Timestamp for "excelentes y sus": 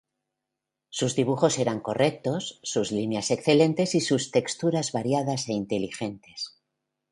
3.29-4.31